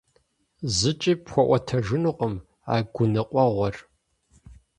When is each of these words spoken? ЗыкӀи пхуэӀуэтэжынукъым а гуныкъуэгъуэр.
ЗыкӀи 0.77 1.13
пхуэӀуэтэжынукъым 1.23 2.35
а 2.73 2.75
гуныкъуэгъуэр. 2.93 3.75